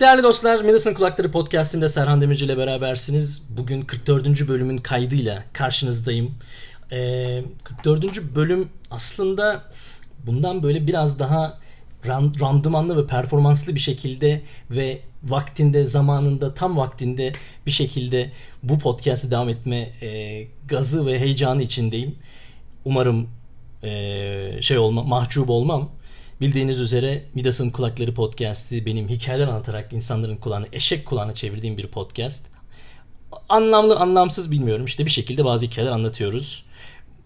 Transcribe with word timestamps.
Değerli 0.00 0.22
dostlar, 0.22 0.64
Medicine 0.64 0.94
Kulakları 0.94 1.30
Podcast'inde 1.30 1.88
Serhan 1.88 2.20
Demirci 2.20 2.44
ile 2.44 2.58
berabersiniz. 2.58 3.56
Bugün 3.56 3.82
44. 3.82 4.48
bölümün 4.48 4.78
kaydıyla 4.78 5.44
karşınızdayım. 5.52 6.34
Ee, 6.92 7.42
44. 7.64 8.22
bölüm 8.34 8.68
aslında 8.90 9.64
bundan 10.26 10.62
böyle 10.62 10.86
biraz 10.86 11.18
daha 11.18 11.58
randımanlı 12.06 13.02
ve 13.02 13.06
performanslı 13.06 13.74
bir 13.74 13.80
şekilde 13.80 14.42
ve 14.70 15.00
vaktinde, 15.24 15.86
zamanında, 15.86 16.54
tam 16.54 16.76
vaktinde 16.76 17.32
bir 17.66 17.70
şekilde 17.70 18.30
bu 18.62 18.78
podcast'ı 18.78 19.30
devam 19.30 19.48
etme 19.48 19.76
e, 20.02 20.42
gazı 20.68 21.06
ve 21.06 21.20
heyecanı 21.20 21.62
içindeyim. 21.62 22.14
Umarım 22.84 23.28
e, 23.84 24.58
şey 24.60 24.78
olma, 24.78 25.02
mahcup 25.02 25.50
olmam. 25.50 25.90
Bildiğiniz 26.40 26.80
üzere 26.80 27.24
Midas'ın 27.34 27.70
Kulakları 27.70 28.14
podcast'i 28.14 28.86
benim 28.86 29.08
hikayeler 29.08 29.46
anlatarak 29.46 29.92
insanların 29.92 30.36
kulağını 30.36 30.66
eşek 30.72 31.06
kulağına 31.06 31.34
çevirdiğim 31.34 31.78
bir 31.78 31.86
podcast. 31.86 32.46
Anlamlı 33.48 33.96
anlamsız 33.96 34.50
bilmiyorum 34.50 34.84
işte 34.84 35.06
bir 35.06 35.10
şekilde 35.10 35.44
bazı 35.44 35.66
hikayeler 35.66 35.92
anlatıyoruz. 35.92 36.64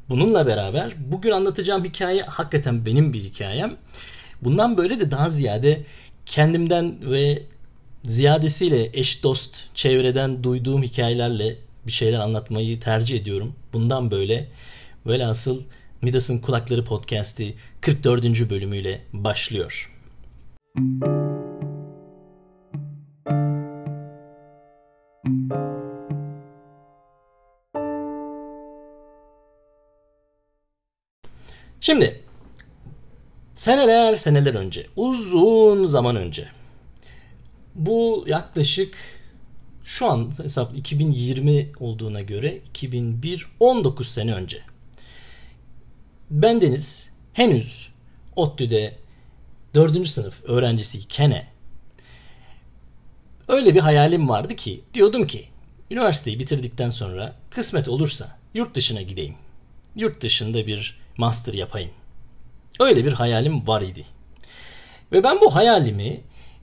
Bununla 0.08 0.46
beraber 0.46 0.92
bugün 0.98 1.30
anlatacağım 1.30 1.84
hikaye 1.84 2.22
hakikaten 2.22 2.86
benim 2.86 3.12
bir 3.12 3.24
hikayem. 3.24 3.76
Bundan 4.42 4.76
böyle 4.76 5.00
de 5.00 5.10
daha 5.10 5.30
ziyade 5.30 5.84
kendimden 6.26 7.10
ve 7.10 7.42
ziyadesiyle 8.04 8.90
eş 8.92 9.22
dost 9.22 9.74
çevreden 9.74 10.44
duyduğum 10.44 10.82
hikayelerle 10.82 11.56
bir 11.86 11.92
şeyler 11.92 12.18
anlatmayı 12.18 12.80
tercih 12.80 13.20
ediyorum. 13.20 13.54
Bundan 13.72 14.10
böyle 14.10 14.48
velhasıl 15.06 15.62
Midas'ın 16.02 16.38
Kulakları 16.38 16.84
Podcast'i 16.84 17.54
44. 17.80 18.50
bölümüyle 18.50 19.02
başlıyor. 19.12 19.92
Şimdi 31.80 32.20
seneler 33.54 34.14
seneler 34.14 34.54
önce, 34.54 34.86
uzun 34.96 35.84
zaman 35.84 36.16
önce 36.16 36.48
bu 37.74 38.24
yaklaşık 38.26 38.94
şu 39.84 40.06
an 40.06 40.32
hesap 40.42 40.76
2020 40.76 41.72
olduğuna 41.80 42.20
göre 42.20 42.56
2001 42.56 43.46
19 43.60 44.08
sene 44.08 44.34
önce 44.34 44.71
Bendeniz 46.32 47.12
henüz 47.32 47.88
ODTÜ'de 48.36 48.94
4. 49.74 50.08
sınıf 50.08 50.44
öğrencisiyken 50.44 51.44
öyle 53.48 53.74
bir 53.74 53.80
hayalim 53.80 54.28
vardı 54.28 54.56
ki 54.56 54.80
diyordum 54.94 55.26
ki 55.26 55.48
üniversiteyi 55.90 56.38
bitirdikten 56.38 56.90
sonra 56.90 57.36
kısmet 57.50 57.88
olursa 57.88 58.38
yurt 58.54 58.74
dışına 58.74 59.02
gideyim. 59.02 59.34
Yurt 59.96 60.20
dışında 60.20 60.66
bir 60.66 61.00
master 61.16 61.54
yapayım. 61.54 61.90
Öyle 62.80 63.04
bir 63.04 63.12
hayalim 63.12 63.66
var 63.66 63.82
idi. 63.82 64.04
Ve 65.12 65.24
ben 65.24 65.40
bu 65.40 65.54
hayalimi 65.54 66.20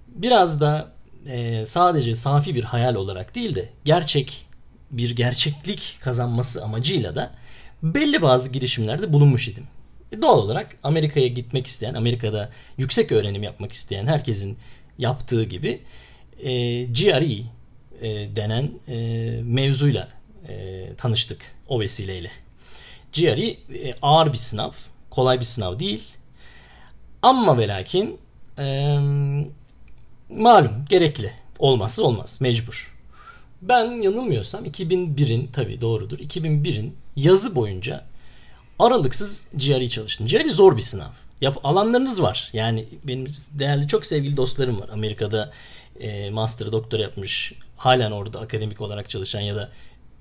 biraz 0.08 0.62
da 0.62 0.92
e, 1.28 1.66
sadece 1.66 2.16
safi 2.16 2.56
bir 2.56 2.64
hayal 2.64 2.96
olarak 2.96 3.36
değil 3.36 3.56
de 3.56 3.70
gerçek 3.86 4.46
bir 4.92 5.16
gerçeklik 5.16 5.98
kazanması 6.02 6.64
amacıyla 6.64 7.16
da 7.16 7.39
belli 7.84 8.22
bazı 8.22 8.52
girişimlerde 8.52 9.14
bulunmuş 9.14 9.48
idim. 9.48 9.64
E 10.12 10.22
doğal 10.22 10.38
olarak 10.38 10.78
Amerika'ya 10.84 11.28
gitmek 11.28 11.68
isteyen, 11.68 11.94
Amerika'da 11.94 12.50
yüksek 12.78 13.12
öğrenim 13.12 13.44
yapmak 13.44 13.72
isteyen 13.72 14.08
herkesin 14.08 14.58
yaptığı 14.98 15.44
gibi 15.44 15.82
e, 16.40 16.84
GRE 16.84 17.34
e, 18.02 18.36
denen 18.36 18.72
e, 18.88 18.96
mevzuyla 19.44 20.08
e, 20.48 20.86
tanıştık 20.98 21.56
o 21.68 21.80
vesileyle. 21.80 22.32
GRE 23.14 23.48
e, 23.50 23.96
ağır 24.02 24.34
bir 24.34 24.38
sınav, 24.38 24.72
kolay 25.10 25.40
bir 25.40 25.46
sınav 25.46 25.80
değil. 25.80 26.04
Ama 27.22 27.58
ve 27.58 27.68
lakin 27.68 28.18
e, 28.60 28.98
malum 30.30 30.86
gerekli. 30.90 31.32
Olmazsa 31.60 32.04
olmaz, 32.04 32.42
mecbur. 32.42 32.96
Ben 33.62 34.02
yanılmıyorsam 34.02 34.66
2001'in 34.66 35.48
tabi 35.48 35.82
doğrudur. 35.82 36.20
2001'in 36.20 36.96
yazı 37.22 37.56
boyunca 37.56 38.06
aralıksız 38.80 39.48
GRE 39.54 39.88
çalıştım. 39.88 40.28
GRE 40.28 40.50
zor 40.50 40.78
bir 40.78 40.82
sınav. 40.82 41.12
Yap 41.42 41.58
alanlarınız 41.64 42.22
var. 42.22 42.50
Yani 42.54 42.86
benim 43.04 43.32
değerli 43.52 43.88
çok 43.88 44.06
sevgili 44.06 44.38
dostlarım 44.38 44.82
var. 44.82 44.90
Amerika'da 44.90 45.52
e, 46.00 46.30
master 46.30 46.72
doktor 46.72 47.00
yapmış. 47.00 47.54
Halen 47.78 48.12
orada 48.12 48.40
akademik 48.40 48.82
olarak 48.82 49.10
çalışan 49.10 49.40
ya 49.40 49.56
da 49.56 49.70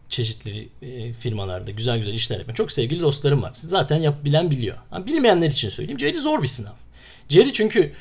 çeşitli 0.08 0.68
e, 0.82 1.12
firmalarda 1.12 1.70
güzel 1.70 1.98
güzel 1.98 2.12
işler 2.12 2.38
yapan 2.38 2.54
çok 2.54 2.72
sevgili 2.72 3.00
dostlarım 3.00 3.42
var. 3.42 3.52
Zaten 3.54 3.96
yap, 3.96 4.24
bilen 4.24 4.50
biliyor. 4.50 4.76
Ama 4.90 5.06
bilmeyenler 5.06 5.48
için 5.48 5.68
söyleyeyim. 5.68 5.98
GRE 5.98 6.20
zor 6.20 6.42
bir 6.42 6.48
sınav. 6.48 6.72
GRE 7.30 7.52
çünkü 7.52 7.92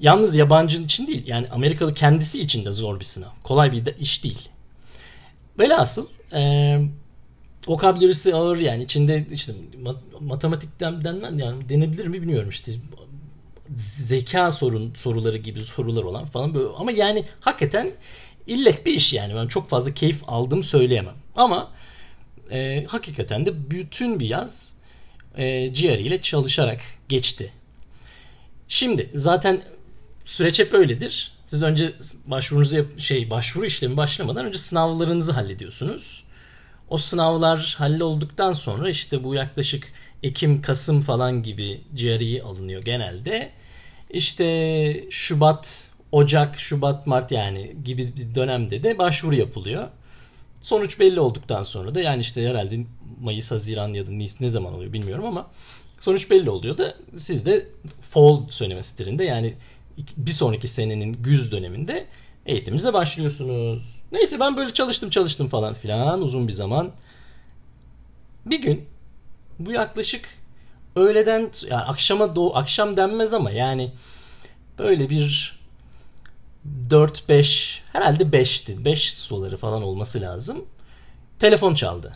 yalnız 0.00 0.36
yabancı 0.36 0.82
için 0.82 1.06
değil. 1.06 1.22
Yani 1.26 1.48
Amerikalı 1.48 1.94
kendisi 1.94 2.40
için 2.40 2.64
de 2.64 2.72
zor 2.72 3.00
bir 3.00 3.04
sınav. 3.04 3.30
Kolay 3.42 3.72
bir 3.72 3.86
de 3.86 3.94
iş 4.00 4.24
değil. 4.24 4.48
Velhasıl 5.58 6.06
e, 6.32 6.80
vokabülerisi 7.66 8.34
ağır 8.34 8.56
yani 8.56 8.82
içinde 8.82 9.26
işte 9.30 9.52
matematikten 10.20 11.04
denmez 11.04 11.38
yani 11.38 11.68
denebilir 11.68 12.06
mi 12.06 12.12
bilmiyorum 12.12 12.50
işte 12.50 12.72
zeka 13.76 14.50
sorun 14.50 14.94
soruları 14.94 15.36
gibi 15.36 15.60
sorular 15.60 16.02
olan 16.02 16.26
falan 16.26 16.54
böyle 16.54 16.68
ama 16.76 16.90
yani 16.90 17.24
hakikaten 17.40 17.92
illet 18.46 18.86
bir 18.86 18.92
iş 18.92 19.12
yani 19.12 19.34
ben 19.34 19.46
çok 19.46 19.68
fazla 19.68 19.94
keyif 19.94 20.22
aldım 20.26 20.62
söyleyemem 20.62 21.14
ama 21.36 21.70
e, 22.50 22.84
hakikaten 22.88 23.46
de 23.46 23.70
bütün 23.70 24.20
bir 24.20 24.26
yaz 24.26 24.74
e, 25.36 25.66
ile 25.66 26.22
çalışarak 26.22 26.80
geçti. 27.08 27.52
Şimdi 28.68 29.10
zaten 29.14 29.62
süreç 30.24 30.58
hep 30.58 30.74
öyledir. 30.74 31.32
Siz 31.46 31.62
önce 31.62 31.92
başvurunuzu 32.26 32.76
yap, 32.76 32.86
şey 32.98 33.30
başvuru 33.30 33.66
işlemi 33.66 33.96
başlamadan 33.96 34.44
önce 34.44 34.58
sınavlarınızı 34.58 35.32
hallediyorsunuz. 35.32 36.24
O 36.88 36.98
sınavlar 36.98 37.74
hallolduktan 37.78 38.52
sonra 38.52 38.90
işte 38.90 39.24
bu 39.24 39.34
yaklaşık 39.34 39.92
Ekim, 40.22 40.62
Kasım 40.62 41.00
falan 41.00 41.42
gibi 41.42 41.80
GRE 41.96 42.42
alınıyor 42.42 42.82
genelde. 42.82 43.50
İşte 44.10 45.04
Şubat, 45.10 45.90
Ocak, 46.12 46.60
Şubat, 46.60 47.06
Mart 47.06 47.32
yani 47.32 47.76
gibi 47.84 48.16
bir 48.16 48.34
dönemde 48.34 48.82
de 48.82 48.98
başvuru 48.98 49.34
yapılıyor. 49.34 49.88
Sonuç 50.62 51.00
belli 51.00 51.20
olduktan 51.20 51.62
sonra 51.62 51.94
da 51.94 52.00
yani 52.00 52.20
işte 52.20 52.48
herhalde 52.48 52.84
Mayıs, 53.20 53.50
Haziran 53.50 53.88
ya 53.88 54.06
da 54.06 54.10
Nisan 54.10 54.46
ne 54.46 54.48
zaman 54.48 54.74
oluyor 54.74 54.92
bilmiyorum 54.92 55.24
ama 55.24 55.50
sonuç 56.00 56.30
belli 56.30 56.50
oluyor 56.50 56.78
da 56.78 56.94
siz 57.14 57.46
de 57.46 57.66
fall 58.00 58.48
söylemesidirinde 58.48 59.24
yani 59.24 59.54
bir 60.16 60.32
sonraki 60.32 60.68
senenin 60.68 61.12
güz 61.12 61.52
döneminde 61.52 62.06
eğitimimize 62.46 62.92
başlıyorsunuz. 62.92 63.95
Neyse 64.12 64.40
ben 64.40 64.56
böyle 64.56 64.74
çalıştım 64.74 65.10
çalıştım 65.10 65.48
falan 65.48 65.74
filan 65.74 66.22
uzun 66.22 66.48
bir 66.48 66.52
zaman. 66.52 66.92
Bir 68.46 68.62
gün 68.62 68.88
bu 69.58 69.72
yaklaşık 69.72 70.28
öğleden 70.96 71.50
yani 71.70 71.82
akşama 71.82 72.36
doğu 72.36 72.56
akşam 72.56 72.96
denmez 72.96 73.34
ama 73.34 73.50
yani 73.50 73.92
böyle 74.78 75.10
bir 75.10 75.58
4-5 76.90 77.80
herhalde 77.92 78.24
5'ti. 78.24 78.84
5 78.84 79.14
suları 79.14 79.56
falan 79.56 79.82
olması 79.82 80.20
lazım. 80.20 80.64
Telefon 81.38 81.74
çaldı. 81.74 82.12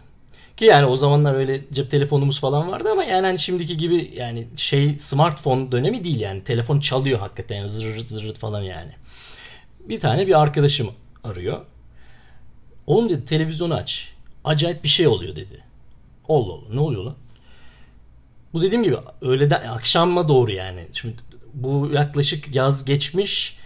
Ki 0.57 0.65
yani 0.65 0.87
o 0.87 0.97
zamanlar 0.97 1.35
öyle 1.35 1.65
cep 1.73 1.91
telefonumuz 1.91 2.41
falan 2.41 2.69
vardı 2.69 2.89
ama 2.93 3.05
yani 3.05 3.27
hani 3.27 3.39
şimdiki 3.39 3.77
gibi 3.77 4.13
yani 4.17 4.49
şey 4.57 4.99
smartphone 4.99 5.73
dönemi 5.73 6.05
değil 6.05 6.21
yani. 6.21 6.45
Telefon 6.45 6.81
çalıyor 6.81 7.19
hakikaten 7.19 7.67
zırırt 7.67 8.09
zırırt 8.09 8.39
falan 8.39 8.63
yani. 8.63 8.91
Bir 9.81 10.01
tane 10.01 10.27
bir 10.27 10.41
arkadaşım 10.41 10.91
arıyor. 11.25 11.61
Oğlum 12.91 13.11
dedi 13.11 13.25
televizyonu 13.25 13.75
aç. 13.75 14.13
Acayip 14.45 14.85
bir 14.85 14.89
şey 14.89 15.07
oluyor 15.07 15.37
dedi. 15.37 15.65
Allah 16.29 16.53
Allah 16.53 16.75
ne 16.75 16.81
oluyor 16.81 17.05
lan? 17.05 17.15
Bu 18.53 18.63
dediğim 18.63 18.83
gibi 18.85 18.97
öğleden 19.21 19.69
akşama 19.69 20.29
doğru 20.29 20.53
yani. 20.53 20.87
Şimdi 20.93 21.17
bu 21.55 21.91
yaklaşık 21.93 22.55
yaz 22.55 22.85
geçmiş 22.85 23.59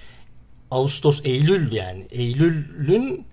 Ağustos 0.71 1.21
Eylül 1.25 1.73
yani 1.73 2.06
Eylül'ün 2.11 3.26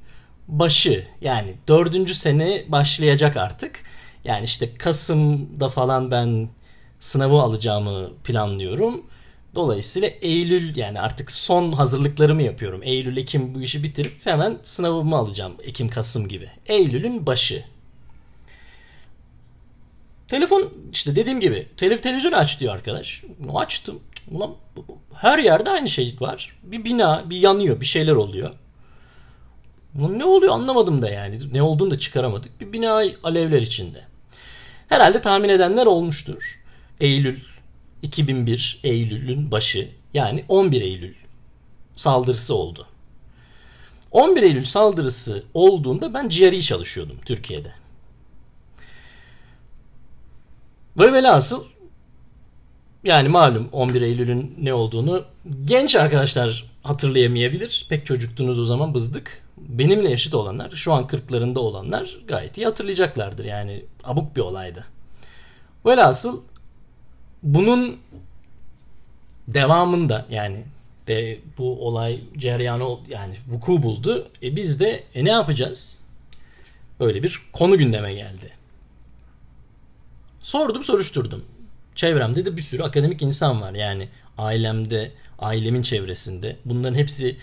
başı 0.48 1.08
yani 1.22 1.56
dördüncü 1.68 2.14
sene 2.14 2.66
başlayacak 2.68 3.38
artık. 3.38 3.84
Yani 4.24 4.44
işte 4.44 4.74
Kasım'da 4.74 5.70
falan 5.70 6.12
ben 6.12 6.50
sınavı 7.00 7.42
alacağımı 7.42 8.10
planlıyorum. 8.24 9.06
Dolayısıyla 9.56 10.08
Eylül 10.08 10.76
yani 10.76 11.02
artık 11.02 11.32
son 11.32 11.72
hazırlıklarımı 11.72 12.44
yapıyorum. 12.44 12.82
Eylül, 12.84 13.18
Ekim 13.18 13.56
bu 13.56 13.62
işi 13.62 13.84
bitirip 13.84 14.14
hemen 14.24 14.58
sınavımı 14.64 15.16
alacağım. 15.16 15.54
Ekim, 15.64 15.90
Kasım 15.90 16.28
gibi. 16.28 16.50
Eylül'ün 16.66 17.26
başı. 17.26 17.64
Telefon 20.28 20.74
işte 20.92 21.16
dediğim 21.16 21.40
gibi 21.40 21.68
tele, 21.78 22.02
televizyonu 22.02 22.36
aç 22.36 22.60
diyor 22.60 22.74
arkadaş. 22.74 23.24
Açtım. 23.54 24.00
Ulan 24.32 24.56
her 25.14 25.40
yerde 25.40 25.70
aynı 25.70 25.90
şey 25.90 26.16
var. 26.20 26.56
Bir 26.64 26.84
bina, 26.86 27.30
bir 27.30 27.38
yanıyor, 27.38 27.82
bir 27.82 27.86
şeyler 27.86 28.14
oluyor. 28.14 28.52
Ulan 30.00 30.20
ne 30.20 30.26
oluyor 30.26 30.54
anlamadım 30.54 31.02
da 31.02 31.10
yani. 31.10 31.40
Ne 31.54 31.62
olduğunu 31.62 31.92
da 31.92 32.00
çıkaramadık. 32.00 32.62
Bir 32.62 32.74
bina 32.74 33.04
alevler 33.24 33.62
içinde. 33.62 34.04
Herhalde 34.90 35.22
tahmin 35.22 35.50
edenler 35.50 35.86
olmuştur. 35.86 36.60
Eylül 37.00 37.40
2001 38.02 38.80
Eylül'ün 38.84 39.52
başı 39.52 39.90
yani 40.14 40.46
11 40.48 40.82
Eylül 40.82 41.14
saldırısı 41.96 42.56
oldu. 42.56 42.88
11 44.12 44.44
Eylül 44.44 44.66
saldırısı 44.66 45.44
olduğunda 45.54 46.14
ben 46.14 46.30
GRE 46.30 46.62
çalışıyordum 46.62 47.18
Türkiye'de. 47.26 47.74
Ve 50.98 51.14
velhasıl 51.14 51.64
yani 53.04 53.30
malum 53.30 53.70
11 53.72 54.02
Eylül'ün 54.02 54.56
ne 54.62 54.74
olduğunu 54.74 55.24
genç 55.66 55.96
arkadaşlar 55.96 56.72
hatırlayamayabilir. 56.84 57.86
Pek 57.90 58.06
çocuktunuz 58.06 58.60
o 58.60 58.66
zaman 58.66 58.94
bızdık. 58.94 59.44
Benimle 59.58 60.12
yaşıt 60.12 60.34
olanlar, 60.36 60.72
şu 60.72 60.94
an 60.94 61.04
40'larında 61.04 61.60
olanlar 61.60 62.18
gayet 62.28 62.58
iyi 62.58 62.66
hatırlayacaklardır. 62.66 63.46
Yani 63.46 63.86
abuk 64.04 64.36
bir 64.36 64.42
olaydı. 64.42 64.86
Velhasıl 65.86 66.42
bunun 67.44 68.00
devamında 69.48 70.26
yani 70.30 70.64
de 71.08 71.40
bu 71.58 71.88
olay 71.88 72.20
cereyanı 72.38 72.98
yani 73.08 73.36
vuku 73.48 73.84
buldu. 73.84 74.28
E 74.44 74.56
biz 74.56 74.80
de 74.80 75.04
e 75.16 75.26
ne 75.26 75.32
yapacağız? 75.32 76.02
Böyle 77.00 77.24
bir 77.24 77.42
konu 77.54 77.78
gündeme 77.78 78.14
geldi. 78.14 78.52
Sordum 80.40 80.84
soruşturdum. 80.84 81.46
Çevremde 81.96 82.46
de 82.46 82.58
bir 82.58 82.62
sürü 82.62 82.84
akademik 82.84 83.22
insan 83.22 83.62
var. 83.62 83.74
Yani 83.74 84.10
ailemde, 84.38 85.12
ailemin 85.40 85.82
çevresinde. 85.82 86.56
Bunların 86.66 86.98
hepsi 86.98 87.38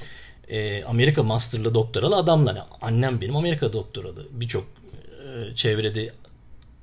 e, 0.49 0.85
Amerika 0.85 1.23
masterlı 1.23 1.75
doktoralı 1.75 2.17
adamlar. 2.17 2.59
Annem 2.81 3.21
benim 3.21 3.37
Amerika 3.37 3.73
doktoralı. 3.73 4.27
Birçok 4.31 4.65
e, 4.65 5.55
çevrede 5.55 6.13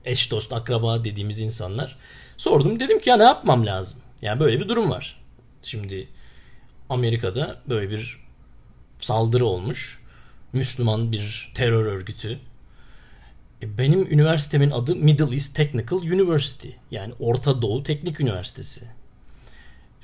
eş 0.05 0.31
dost 0.31 0.53
akraba 0.53 1.03
dediğimiz 1.03 1.39
insanlar. 1.39 1.97
Sordum 2.37 2.79
dedim 2.79 2.99
ki 2.99 3.09
ya 3.09 3.17
ne 3.17 3.23
yapmam 3.23 3.65
lazım? 3.65 3.99
Yani 4.21 4.39
böyle 4.39 4.59
bir 4.59 4.67
durum 4.67 4.89
var. 4.89 5.21
Şimdi 5.63 6.07
Amerika'da 6.89 7.61
böyle 7.69 7.89
bir 7.89 8.19
saldırı 8.99 9.45
olmuş. 9.45 10.01
Müslüman 10.53 11.11
bir 11.11 11.51
terör 11.55 11.85
örgütü. 11.85 12.39
E 13.61 13.77
benim 13.77 14.11
üniversitemin 14.13 14.71
adı 14.71 14.95
Middle 14.95 15.33
East 15.33 15.55
Technical 15.55 15.99
University. 15.99 16.69
Yani 16.91 17.13
Orta 17.19 17.61
Doğu 17.61 17.83
Teknik 17.83 18.19
Üniversitesi. 18.19 18.81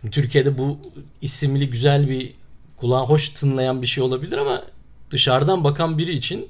Şimdi 0.02 0.14
Türkiye'de 0.14 0.58
bu 0.58 0.80
isimli 1.22 1.70
güzel 1.70 2.10
bir 2.10 2.34
kulağa 2.78 3.06
hoş 3.06 3.30
tınlayan 3.30 3.82
bir 3.82 3.88
şey 3.88 4.04
olabilir 4.04 4.38
ama 4.38 4.64
dışarıdan 5.12 5.64
bakan 5.64 5.98
biri 5.98 6.14
için 6.14 6.50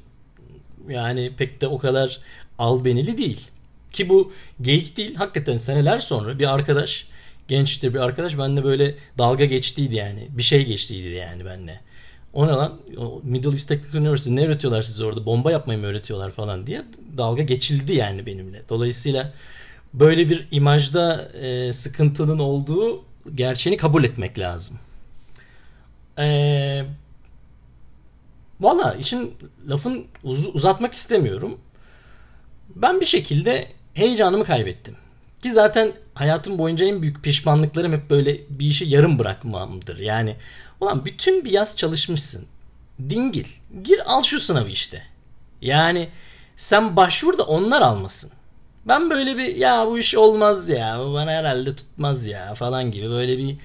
yani 0.89 1.33
pek 1.37 1.61
de 1.61 1.67
o 1.67 1.77
kadar 1.77 2.19
albenili 2.59 3.17
değil. 3.17 3.51
Ki 3.93 4.09
bu 4.09 4.31
geyik 4.61 4.97
değil. 4.97 5.15
Hakikaten 5.15 5.57
seneler 5.57 5.99
sonra 5.99 6.39
bir 6.39 6.53
arkadaş 6.53 7.07
gençti 7.47 7.93
bir 7.93 7.99
arkadaş 7.99 8.37
benimle 8.37 8.63
böyle 8.63 8.95
dalga 9.17 9.45
geçtiydi 9.45 9.95
yani. 9.95 10.27
Bir 10.29 10.43
şey 10.43 10.65
geçtiydi 10.65 11.09
yani 11.09 11.45
benimle. 11.45 11.79
O 12.33 12.47
ne 12.47 12.51
lan? 12.51 12.79
Middle 13.23 13.49
East 13.49 13.67
Technical 13.67 14.01
University 14.01 14.35
ne 14.35 14.45
öğretiyorlar 14.47 14.81
size 14.81 15.05
orada? 15.05 15.25
Bomba 15.25 15.51
yapmayı 15.51 15.79
mı 15.79 15.85
öğretiyorlar 15.85 16.31
falan 16.31 16.67
diye 16.67 16.81
dalga 17.17 17.43
geçildi 17.43 17.95
yani 17.95 18.25
benimle. 18.25 18.61
Dolayısıyla 18.69 19.33
böyle 19.93 20.29
bir 20.29 20.47
imajda 20.51 21.31
e, 21.41 21.73
sıkıntının 21.73 22.39
olduğu 22.39 23.03
gerçeğini 23.35 23.77
kabul 23.77 24.03
etmek 24.03 24.39
lazım. 24.39 24.79
Eee 26.17 26.85
Valla 28.61 28.93
işin 28.93 29.33
lafın 29.69 30.05
uz- 30.23 30.55
uzatmak 30.55 30.93
istemiyorum. 30.93 31.59
Ben 32.75 33.01
bir 33.01 33.05
şekilde 33.05 33.67
heyecanımı 33.93 34.43
kaybettim. 34.43 34.95
Ki 35.43 35.51
zaten 35.51 35.93
hayatım 36.13 36.57
boyunca 36.57 36.85
en 36.85 37.01
büyük 37.01 37.23
pişmanlıklarım 37.23 37.93
hep 37.93 38.09
böyle 38.09 38.37
bir 38.49 38.65
işi 38.65 38.85
yarım 38.85 39.19
bırakmamdır. 39.19 39.97
Yani 39.97 40.35
ulan 40.81 41.05
bütün 41.05 41.45
bir 41.45 41.51
yaz 41.51 41.77
çalışmışsın. 41.77 42.45
Dingil. 43.09 43.47
Gir 43.83 44.13
al 44.13 44.23
şu 44.23 44.39
sınavı 44.39 44.69
işte. 44.69 45.03
Yani 45.61 46.09
sen 46.55 46.95
başvur 46.95 47.37
da 47.37 47.43
onlar 47.43 47.81
almasın. 47.81 48.31
Ben 48.85 49.09
böyle 49.09 49.37
bir 49.37 49.55
ya 49.55 49.87
bu 49.87 49.99
iş 49.99 50.15
olmaz 50.15 50.69
ya 50.69 50.99
bu 50.99 51.13
bana 51.13 51.31
herhalde 51.31 51.75
tutmaz 51.75 52.27
ya 52.27 52.53
falan 52.53 52.91
gibi 52.91 53.09
böyle 53.09 53.37
bir 53.37 53.57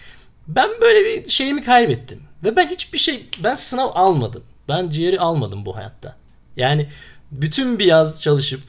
ben 0.48 0.70
böyle 0.80 1.04
bir 1.04 1.30
şeyimi 1.30 1.64
kaybettim. 1.64 2.22
Ve 2.44 2.56
ben 2.56 2.68
hiçbir 2.68 2.98
şey 2.98 3.26
ben 3.44 3.54
sınav 3.54 3.90
almadım. 3.94 4.44
Ben 4.68 4.88
ciğeri 4.88 5.20
almadım 5.20 5.66
bu 5.66 5.76
hayatta. 5.76 6.16
Yani 6.56 6.88
bütün 7.30 7.78
bir 7.78 7.84
yaz 7.84 8.22
çalışıp 8.22 8.60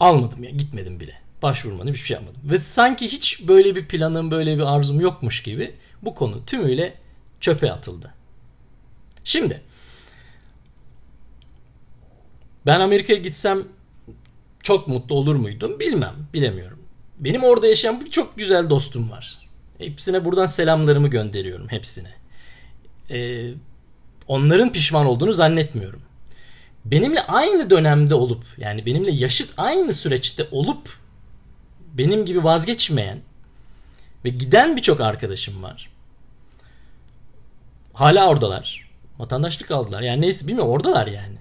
almadım 0.00 0.44
ya 0.44 0.50
gitmedim 0.50 1.00
bile. 1.00 1.14
Başvurmadım 1.42 1.94
hiçbir 1.94 2.06
şey 2.06 2.14
yapmadım. 2.14 2.40
Ve 2.44 2.58
sanki 2.58 3.08
hiç 3.08 3.48
böyle 3.48 3.76
bir 3.76 3.86
planım 3.86 4.30
böyle 4.30 4.56
bir 4.56 4.74
arzum 4.74 5.00
yokmuş 5.00 5.42
gibi 5.42 5.74
bu 6.02 6.14
konu 6.14 6.44
tümüyle 6.46 6.94
çöpe 7.40 7.72
atıldı. 7.72 8.14
Şimdi 9.24 9.60
ben 12.66 12.80
Amerika'ya 12.80 13.18
gitsem 13.18 13.64
çok 14.62 14.88
mutlu 14.88 15.14
olur 15.14 15.36
muydum 15.36 15.80
bilmem 15.80 16.14
bilemiyorum. 16.34 16.78
Benim 17.18 17.44
orada 17.44 17.66
yaşayan 17.66 18.04
birçok 18.04 18.36
güzel 18.36 18.70
dostum 18.70 19.10
var. 19.10 19.38
Hepsine 19.78 20.24
buradan 20.24 20.46
selamlarımı 20.46 21.08
gönderiyorum 21.08 21.68
hepsine. 21.68 22.10
Ee, 23.10 23.50
onların 24.28 24.72
pişman 24.72 25.06
olduğunu 25.06 25.32
zannetmiyorum 25.32 26.02
benimle 26.90 27.22
aynı 27.22 27.70
dönemde 27.70 28.14
olup 28.14 28.44
yani 28.58 28.86
benimle 28.86 29.10
yaşıt 29.10 29.50
aynı 29.56 29.92
süreçte 29.92 30.46
olup 30.50 30.88
benim 31.94 32.26
gibi 32.26 32.44
vazgeçmeyen 32.44 33.20
ve 34.24 34.28
giden 34.28 34.76
birçok 34.76 35.00
arkadaşım 35.00 35.62
var. 35.62 35.90
Hala 37.92 38.28
oradalar. 38.28 38.88
Vatandaşlık 39.18 39.70
aldılar. 39.70 40.02
Yani 40.02 40.20
neyse 40.20 40.46
bilmiyorum 40.46 40.70
oradalar 40.70 41.06
yani. 41.06 41.36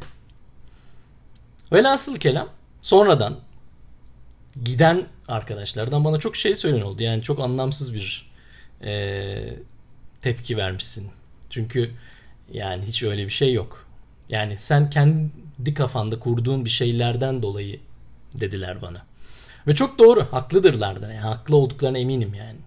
Velhasıl 1.72 2.16
kelam 2.16 2.50
sonradan 2.82 3.40
giden 4.64 5.06
arkadaşlardan 5.28 6.06
bana 6.06 6.20
çok 6.20 6.36
şey 6.36 6.56
söylen 6.56 6.82
oldu. 6.82 7.04
Yani 7.04 7.24
çok 7.24 7.40
anlamsız 7.40 7.94
bir 7.94 8.32
e, 8.82 9.54
tepki 10.22 10.58
vermişsin. 10.58 11.10
Çünkü 11.50 11.92
yani 12.52 12.86
hiç 12.86 13.04
öyle 13.04 13.26
bir 13.26 13.30
şey 13.30 13.54
yok. 13.54 13.87
Yani 14.30 14.58
sen 14.58 14.90
kendi 14.90 15.74
kafanda 15.74 16.20
kurduğun 16.20 16.66
bir 16.66 16.70
şeylerden 16.70 17.42
dolayı 17.42 17.80
dediler 18.34 18.82
bana. 18.82 19.06
Ve 19.68 19.76
çok 19.76 20.00
doğru. 20.00 20.28
Haklıdırlar 20.32 21.02
da. 21.02 21.14
Yani 21.14 21.22
haklı 21.22 21.56
olduklarına 21.56 21.98
eminim 21.98 22.34
yani. 22.34 22.58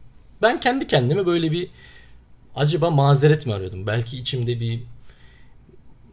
Ben 0.42 0.60
kendi 0.60 0.86
kendime 0.86 1.26
böyle 1.26 1.52
bir 1.52 1.70
acaba 2.54 2.90
mazeret 2.90 3.46
mi 3.46 3.54
arıyordum? 3.54 3.86
Belki 3.86 4.18
içimde 4.18 4.60
bir 4.60 4.80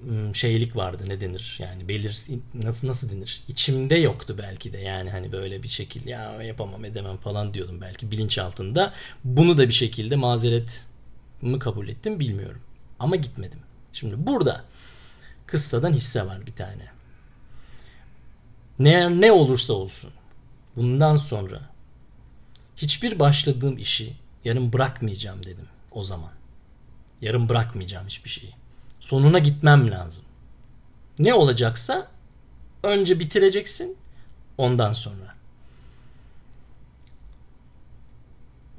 hmm, 0.02 0.36
şeylik 0.36 0.76
vardı 0.76 1.04
ne 1.08 1.22
denir 1.22 1.58
yani 1.60 1.88
belir 1.88 2.28
nasıl 2.54 2.88
nasıl 2.88 3.10
denir 3.10 3.42
içimde 3.48 3.96
yoktu 3.96 4.36
belki 4.38 4.74
de 4.74 4.78
yani 4.78 5.10
hani 5.10 5.32
böyle 5.32 5.64
bir 5.64 5.68
şekilde 5.68 6.10
ya 6.10 6.44
yapamam 6.44 6.86
edemem 6.86 7.18
falan 7.18 7.54
diyordum 7.54 7.82
belki 7.82 8.12
bilinç 8.12 8.38
altında 8.38 8.94
bunu 9.24 9.58
da 9.58 9.68
bir 9.68 9.74
şekilde 9.74 10.16
mazeret 10.16 10.86
mi 11.42 11.60
kabul 11.60 11.88
ettim 11.88 12.20
bilmiyorum 12.20 12.62
ama 13.00 13.16
gitmedim 13.16 13.60
şimdi 13.94 14.28
burada 14.28 14.64
kıssadan 15.48 15.94
hisse 15.94 16.26
var 16.26 16.46
bir 16.46 16.54
tane. 16.54 16.88
Ne, 18.80 19.22
ne 19.22 19.32
olursa 19.32 19.74
olsun 19.74 20.12
bundan 20.76 21.16
sonra 21.16 21.62
hiçbir 22.78 23.20
başladığım 23.20 23.78
işi 23.78 24.14
yarım 24.44 24.74
bırakmayacağım 24.74 25.44
dedim 25.46 25.68
o 25.92 26.04
zaman. 26.04 26.32
Yarım 27.22 27.50
bırakmayacağım 27.50 28.08
hiçbir 28.08 28.30
şeyi. 28.30 28.54
Sonuna 29.00 29.40
gitmem 29.40 29.92
lazım. 29.92 30.26
Ne 31.20 31.34
olacaksa 31.34 32.08
önce 32.84 33.20
bitireceksin 33.20 33.98
ondan 34.58 34.94
sonra. 34.94 35.36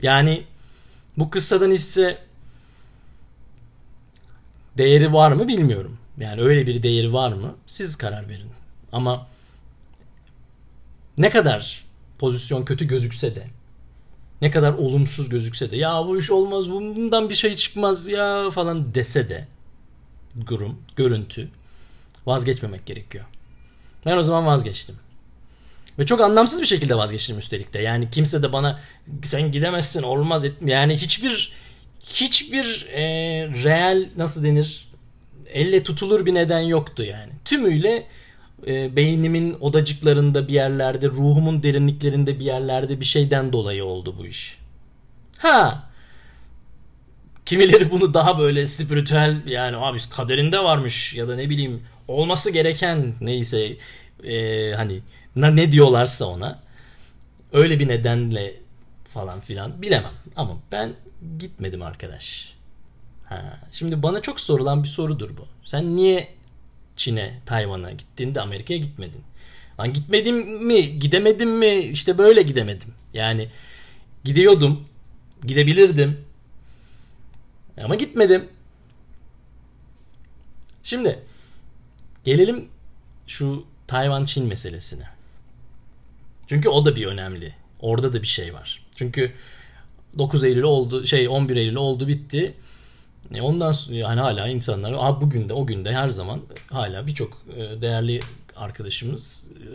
Yani 0.02 0.44
bu 1.16 1.30
kıssadan 1.30 1.70
hisse 1.70 2.18
değeri 4.78 5.12
var 5.12 5.32
mı 5.32 5.48
bilmiyorum. 5.48 5.98
Yani 6.20 6.40
öyle 6.42 6.66
bir 6.66 6.82
değeri 6.82 7.12
var 7.12 7.32
mı? 7.32 7.54
Siz 7.66 7.96
karar 7.96 8.28
verin. 8.28 8.50
Ama 8.92 9.26
ne 11.18 11.30
kadar 11.30 11.84
pozisyon 12.18 12.64
kötü 12.64 12.84
gözükse 12.88 13.34
de 13.34 13.46
ne 14.42 14.50
kadar 14.50 14.72
olumsuz 14.72 15.28
gözükse 15.28 15.70
de 15.70 15.76
ya 15.76 16.06
bu 16.06 16.18
iş 16.18 16.30
olmaz 16.30 16.70
bundan 16.70 17.30
bir 17.30 17.34
şey 17.34 17.56
çıkmaz 17.56 18.08
ya 18.08 18.50
falan 18.50 18.94
dese 18.94 19.28
de 19.28 19.46
durum, 20.46 20.82
görüntü 20.96 21.48
vazgeçmemek 22.26 22.87
gerekiyor. 22.87 23.25
Ben 24.06 24.16
o 24.16 24.22
zaman 24.22 24.46
vazgeçtim. 24.46 24.96
Ve 25.98 26.06
çok 26.06 26.20
anlamsız 26.20 26.60
bir 26.60 26.66
şekilde 26.66 26.94
vazgeçtim 26.94 27.38
üstelik 27.38 27.75
de. 27.75 27.78
Yani 27.78 28.10
kimse 28.10 28.42
de 28.42 28.52
bana 28.52 28.80
sen 29.25 29.52
gidemezsin 29.52 30.02
olmaz 30.02 30.44
etme. 30.44 30.72
Yani 30.72 30.96
hiçbir 30.96 31.52
hiçbir 32.00 32.87
e, 32.92 33.02
real 33.64 34.08
nasıl 34.16 34.44
denir 34.44 34.88
elle 35.52 35.83
tutulur 35.83 36.26
bir 36.26 36.35
neden 36.35 36.61
yoktu 36.61 37.02
yani. 37.02 37.33
Tümüyle 37.45 38.07
e, 38.67 38.97
beynimin 38.97 39.57
odacıklarında 39.61 40.49
bir 40.49 40.52
yerlerde, 40.52 41.07
ruhumun 41.07 41.62
derinliklerinde 41.62 42.40
bir 42.40 42.45
yerlerde 42.45 43.00
bir 43.00 43.05
şeyden 43.05 43.52
dolayı 43.52 43.85
oldu 43.85 44.14
bu 44.19 44.26
iş. 44.26 44.59
Ha. 45.38 45.88
Kimileri 47.47 47.90
bunu 47.90 48.14
daha 48.14 48.38
böyle 48.38 48.67
spiritüel 48.67 49.47
yani 49.47 49.76
abi 49.76 49.99
kaderinde 50.11 50.59
varmış 50.59 51.14
ya 51.14 51.28
da 51.28 51.37
ne 51.37 51.50
bileyim 51.50 51.83
olması 52.09 52.50
gereken 52.50 53.14
neyse 53.21 53.76
e, 54.25 54.73
hani 54.73 55.00
ne 55.37 55.73
diyorlarsa 55.73 56.25
ona 56.25 56.62
öyle 57.52 57.78
bir 57.78 57.88
nedenle 57.88 58.55
falan 59.14 59.40
filan 59.40 59.83
bilemem. 59.83 60.12
Ama 60.37 60.57
ben 60.73 60.93
gitmedim 61.38 61.83
arkadaş. 61.83 62.57
Ha, 63.28 63.61
şimdi 63.73 64.02
bana 64.02 64.23
çok 64.23 64.40
sorulan 64.40 64.82
bir 64.82 64.88
sorudur 64.88 65.37
bu. 65.37 65.47
Sen 65.64 65.97
niye 65.97 66.28
Çin'e, 66.97 67.40
Tayvan'a 67.47 67.90
gittin 67.90 68.35
de 68.35 68.40
Amerika'ya 68.40 68.80
gitmedin? 68.80 69.23
Lan 69.80 69.92
gitmedim 69.92 70.66
mi, 70.66 70.99
gidemedim 70.99 71.50
mi? 71.50 71.76
İşte 71.76 72.18
böyle 72.18 72.42
gidemedim. 72.42 72.94
Yani 73.14 73.49
gidiyordum, 74.25 74.88
gidebilirdim. 75.47 76.25
Ama 77.85 77.94
gitmedim. 77.94 78.49
Şimdi 80.82 81.18
gelelim 82.25 82.68
şu 83.26 83.64
Tayvan-Çin 83.87 84.47
meselesine. 84.47 85.04
Çünkü 86.47 86.68
o 86.68 86.85
da 86.85 86.97
bir 86.97 87.06
önemli. 87.06 87.54
Orada 87.80 88.12
da 88.12 88.23
bir 88.23 88.26
şey 88.26 88.54
var. 88.54 88.82
Çünkü 88.97 89.32
9 90.18 90.44
Eylül 90.44 90.62
oldu, 90.62 91.06
şey 91.06 91.28
11 91.28 91.56
Eylül 91.56 91.75
oldu 91.75 92.08
bitti. 92.08 92.54
E 93.35 93.40
ondan 93.42 93.75
yani 93.88 94.20
hala 94.20 94.49
insanlar 94.49 94.92
Aa, 94.92 95.20
bugün 95.20 95.49
de 95.49 95.52
o 95.52 95.66
günde 95.66 95.94
her 95.94 96.08
zaman 96.08 96.40
hala 96.70 97.06
birçok 97.06 97.42
e, 97.56 97.80
değerli 97.80 98.20
arkadaşımız 98.56 99.47
e, 99.50 99.68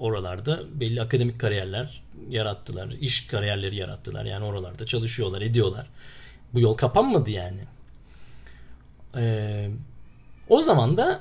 oralarda 0.00 0.60
belli 0.80 1.02
akademik 1.02 1.40
kariyerler 1.40 2.02
yarattılar. 2.28 2.88
iş 2.88 3.26
kariyerleri 3.26 3.76
yarattılar. 3.76 4.24
Yani 4.24 4.44
oralarda 4.44 4.86
çalışıyorlar, 4.86 5.40
ediyorlar. 5.40 5.86
Bu 6.54 6.60
yol 6.60 6.74
kapanmadı 6.74 7.30
yani. 7.30 7.60
Ee, 9.16 9.70
o 10.48 10.60
zaman 10.60 10.96
da 10.96 11.20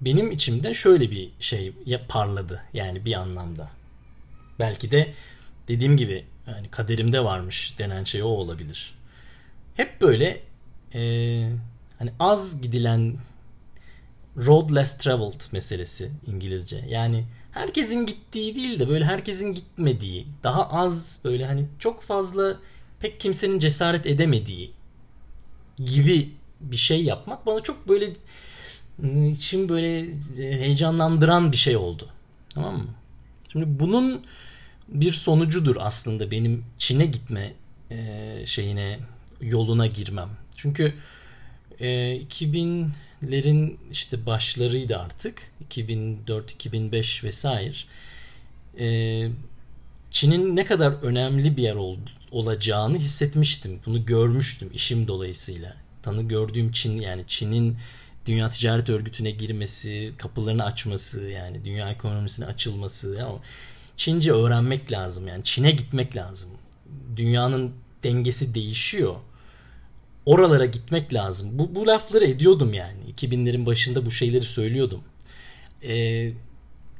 benim 0.00 0.30
içimde 0.30 0.74
şöyle 0.74 1.10
bir 1.10 1.30
şey 1.40 1.72
parladı 2.08 2.62
yani 2.72 3.04
bir 3.04 3.14
anlamda. 3.14 3.68
Belki 4.58 4.90
de 4.90 5.12
dediğim 5.68 5.96
gibi 5.96 6.24
yani 6.46 6.68
kaderimde 6.68 7.24
varmış 7.24 7.74
denen 7.78 8.04
şey 8.04 8.22
o 8.22 8.26
olabilir. 8.26 8.94
Hep 9.76 10.00
böyle 10.00 10.40
e, 10.94 11.00
hani 11.98 12.12
az 12.18 12.62
gidilen 12.62 13.16
road 14.36 14.76
less 14.76 14.98
traveled 14.98 15.40
meselesi 15.52 16.10
İngilizce. 16.26 16.84
Yani 16.88 17.24
herkesin 17.52 18.06
gittiği 18.06 18.54
değil 18.54 18.80
de 18.80 18.88
böyle 18.88 19.04
herkesin 19.04 19.54
gitmediği, 19.54 20.26
daha 20.42 20.68
az 20.68 21.20
böyle 21.24 21.46
hani 21.46 21.66
çok 21.78 22.02
fazla 22.02 22.56
pek 23.00 23.20
kimsenin 23.20 23.58
cesaret 23.58 24.06
edemediği 24.06 24.70
gibi 25.76 26.30
bir 26.60 26.76
şey 26.76 27.04
yapmak 27.04 27.46
bana 27.46 27.60
çok 27.60 27.88
böyle 27.88 28.12
için 29.30 29.68
böyle 29.68 30.06
heyecanlandıran 30.36 31.52
bir 31.52 31.56
şey 31.56 31.76
oldu. 31.76 32.08
Tamam 32.54 32.76
mı? 32.78 32.88
Şimdi 33.52 33.80
bunun 33.80 34.26
bir 34.88 35.12
sonucudur 35.12 35.76
aslında 35.78 36.30
benim 36.30 36.64
Çin'e 36.78 37.06
gitme 37.06 37.52
e, 37.90 38.42
şeyine 38.46 38.98
yoluna 39.40 39.86
girmem. 39.86 40.28
Çünkü 40.62 40.94
e, 41.80 41.86
2000'lerin 42.30 43.76
işte 43.92 44.26
başlarıydı 44.26 44.96
artık. 44.98 45.52
2004, 45.60 46.50
2005 46.50 47.24
vesaire. 47.24 47.76
E, 48.78 49.28
Çin'in 50.10 50.56
ne 50.56 50.64
kadar 50.64 50.92
önemli 50.92 51.56
bir 51.56 51.62
yer 51.62 51.74
ol, 51.74 51.96
olacağını 52.30 52.98
hissetmiştim. 52.98 53.80
Bunu 53.86 54.06
görmüştüm 54.06 54.70
işim 54.74 55.08
dolayısıyla. 55.08 55.76
Tanı 56.02 56.22
gördüğüm 56.22 56.72
Çin 56.72 57.00
yani 57.00 57.24
Çin'in 57.26 57.76
Dünya 58.26 58.50
Ticaret 58.50 58.90
Örgütü'ne 58.90 59.30
girmesi, 59.30 60.12
kapılarını 60.18 60.64
açması 60.64 61.22
yani 61.22 61.64
dünya 61.64 61.90
ekonomisine 61.90 62.46
açılması. 62.46 63.16
Yani 63.18 63.38
Çince 63.96 64.32
öğrenmek 64.32 64.92
lazım 64.92 65.28
yani 65.28 65.44
Çin'e 65.44 65.70
gitmek 65.70 66.16
lazım. 66.16 66.50
Dünyanın 67.16 67.72
dengesi 68.04 68.54
değişiyor. 68.54 69.16
Oralara 70.26 70.66
gitmek 70.66 71.14
lazım. 71.14 71.48
Bu, 71.52 71.74
bu 71.74 71.86
lafları 71.86 72.24
ediyordum 72.24 72.74
yani. 72.74 72.98
2000'lerin 73.16 73.66
başında 73.66 74.06
bu 74.06 74.10
şeyleri 74.10 74.44
söylüyordum. 74.44 75.00
Ee, 75.82 76.32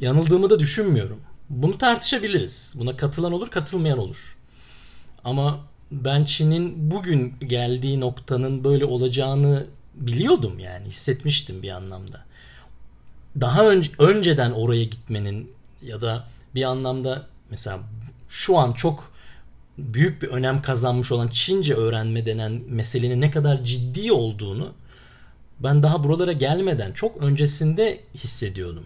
yanıldığımı 0.00 0.50
da 0.50 0.58
düşünmüyorum. 0.58 1.20
Bunu 1.50 1.78
tartışabiliriz. 1.78 2.74
Buna 2.78 2.96
katılan 2.96 3.32
olur, 3.32 3.50
katılmayan 3.50 3.98
olur. 3.98 4.36
Ama 5.24 5.60
ben 5.90 6.24
Çin'in 6.24 6.90
bugün 6.90 7.34
geldiği 7.46 8.00
noktanın 8.00 8.64
böyle 8.64 8.84
olacağını 8.84 9.66
biliyordum 9.94 10.58
yani 10.58 10.86
hissetmiştim 10.86 11.62
bir 11.62 11.70
anlamda. 11.70 12.24
Daha 13.40 13.68
önce, 13.68 13.90
önceden 13.98 14.50
oraya 14.50 14.84
gitmenin 14.84 15.52
ya 15.82 16.00
da 16.00 16.28
bir 16.54 16.62
anlamda 16.62 17.26
mesela 17.50 17.80
şu 18.28 18.58
an 18.58 18.72
çok 18.72 19.12
büyük 19.82 20.22
bir 20.22 20.28
önem 20.28 20.62
kazanmış 20.62 21.12
olan 21.12 21.28
Çince 21.28 21.74
öğrenme 21.74 22.26
denen 22.26 22.62
meselenin 22.68 23.20
ne 23.20 23.30
kadar 23.30 23.64
ciddi 23.64 24.12
olduğunu 24.12 24.72
ben 25.60 25.82
daha 25.82 26.04
buralara 26.04 26.32
gelmeden 26.32 26.92
çok 26.92 27.16
öncesinde 27.16 28.00
hissediyordum. 28.14 28.84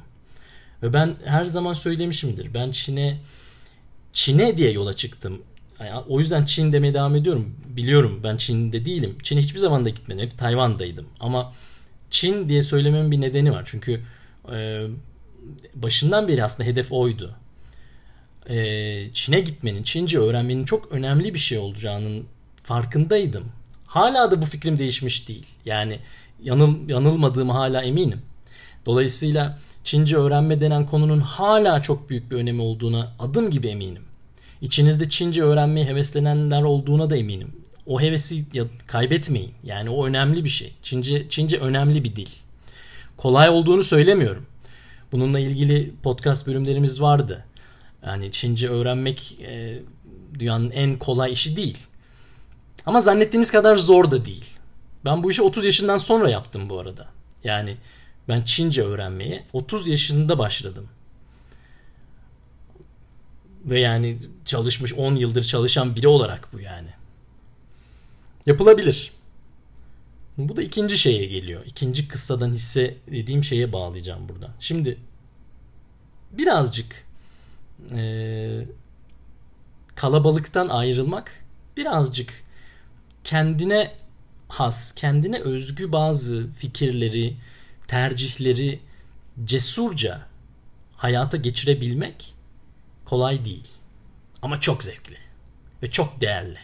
Ve 0.82 0.92
ben 0.92 1.14
her 1.24 1.44
zaman 1.44 1.74
söylemişimdir. 1.74 2.54
Ben 2.54 2.70
Çin'e 2.70 3.18
Çin'e 4.12 4.56
diye 4.56 4.70
yola 4.70 4.94
çıktım. 4.94 5.42
Yani 5.80 6.04
o 6.08 6.18
yüzden 6.18 6.44
Çin 6.44 6.72
demeye 6.72 6.94
devam 6.94 7.16
ediyorum. 7.16 7.54
Biliyorum 7.68 8.20
ben 8.24 8.36
Çin'de 8.36 8.84
değilim. 8.84 9.16
Çin'e 9.22 9.40
hiçbir 9.40 9.58
zaman 9.58 9.84
da 9.84 9.88
gitmedim. 9.88 10.24
Hep 10.24 10.38
Tayvan'daydım. 10.38 11.06
Ama 11.20 11.52
Çin 12.10 12.48
diye 12.48 12.62
söylememin 12.62 13.10
bir 13.10 13.20
nedeni 13.20 13.52
var. 13.52 13.62
Çünkü 13.66 14.00
e, 14.52 14.86
başından 15.74 16.28
beri 16.28 16.44
aslında 16.44 16.68
hedef 16.68 16.92
oydu. 16.92 17.34
E, 18.48 19.12
Çin'e 19.12 19.40
gitmenin, 19.40 19.82
Çince 19.82 20.18
öğrenmenin 20.18 20.64
çok 20.64 20.92
önemli 20.92 21.34
bir 21.34 21.38
şey 21.38 21.58
olacağının 21.58 22.26
farkındaydım. 22.62 23.44
Hala 23.86 24.30
da 24.30 24.42
bu 24.42 24.46
fikrim 24.46 24.78
değişmiş 24.78 25.28
değil. 25.28 25.46
Yani 25.64 25.98
yanıl, 26.42 26.88
yanılmadığımı 26.88 27.52
hala 27.52 27.82
eminim. 27.82 28.22
Dolayısıyla 28.86 29.58
Çince 29.84 30.16
öğrenme 30.16 30.60
denen 30.60 30.86
konunun 30.86 31.20
hala 31.20 31.82
çok 31.82 32.10
büyük 32.10 32.30
bir 32.30 32.36
önemi 32.36 32.62
olduğuna 32.62 33.12
adım 33.18 33.50
gibi 33.50 33.66
eminim. 33.66 34.02
İçinizde 34.60 35.08
Çince 35.08 35.42
öğrenmeye 35.42 35.86
heveslenenler 35.86 36.62
olduğuna 36.62 37.10
da 37.10 37.16
eminim. 37.16 37.52
O 37.86 38.00
hevesi 38.00 38.44
kaybetmeyin. 38.86 39.52
Yani 39.64 39.90
o 39.90 40.06
önemli 40.06 40.44
bir 40.44 40.48
şey. 40.48 40.72
Çince, 40.82 41.28
Çince 41.28 41.58
önemli 41.58 42.04
bir 42.04 42.16
dil. 42.16 42.28
Kolay 43.16 43.48
olduğunu 43.48 43.82
söylemiyorum. 43.82 44.46
Bununla 45.12 45.38
ilgili 45.38 45.92
podcast 46.02 46.46
bölümlerimiz 46.46 47.00
vardı. 47.00 47.44
Yani 48.06 48.32
Çince 48.32 48.68
öğrenmek 48.68 49.40
e, 49.40 49.82
dünyanın 50.38 50.70
en 50.70 50.98
kolay 50.98 51.32
işi 51.32 51.56
değil. 51.56 51.78
Ama 52.86 53.00
zannettiğiniz 53.00 53.50
kadar 53.50 53.76
zor 53.76 54.10
da 54.10 54.24
değil. 54.24 54.44
Ben 55.04 55.22
bu 55.22 55.30
işi 55.30 55.42
30 55.42 55.64
yaşından 55.64 55.98
sonra 55.98 56.30
yaptım 56.30 56.68
bu 56.70 56.78
arada. 56.78 57.08
Yani 57.44 57.76
ben 58.28 58.42
Çince 58.42 58.82
öğrenmeye 58.82 59.44
30 59.52 59.88
yaşında 59.88 60.38
başladım. 60.38 60.88
Ve 63.64 63.80
yani 63.80 64.18
çalışmış 64.44 64.94
10 64.94 65.14
yıldır 65.14 65.44
çalışan 65.44 65.96
biri 65.96 66.08
olarak 66.08 66.48
bu 66.52 66.60
yani. 66.60 66.88
Yapılabilir. 68.46 69.12
Bu 70.38 70.56
da 70.56 70.62
ikinci 70.62 70.98
şeye 70.98 71.26
geliyor. 71.26 71.62
İkinci 71.66 72.08
kıssadan 72.08 72.52
hisse 72.52 72.96
dediğim 73.10 73.44
şeye 73.44 73.72
bağlayacağım 73.72 74.28
burada. 74.28 74.54
Şimdi 74.60 74.98
birazcık 76.32 77.06
e, 77.90 78.66
kalabalıktan 79.94 80.68
ayrılmak 80.68 81.44
birazcık 81.76 82.44
kendine 83.24 83.94
has, 84.48 84.94
kendine 84.94 85.40
özgü 85.40 85.92
bazı 85.92 86.46
fikirleri, 86.58 87.36
tercihleri 87.88 88.80
cesurca 89.44 90.26
hayata 90.96 91.36
geçirebilmek 91.36 92.34
kolay 93.04 93.44
değil. 93.44 93.68
Ama 94.42 94.60
çok 94.60 94.82
zevkli 94.82 95.16
ve 95.82 95.90
çok 95.90 96.20
değerli. 96.20 96.58